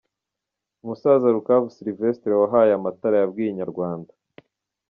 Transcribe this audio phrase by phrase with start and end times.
[0.83, 4.11] Umusaza Rukavu Sylivestre wahawe aya matara yabwiye Inyarwanda.